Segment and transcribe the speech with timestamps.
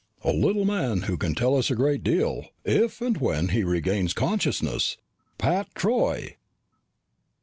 [0.23, 4.13] "A little man who can tell us a great deal if and when he regains
[4.15, 4.97] consciousness!
[5.37, 6.37] Pat Troy!"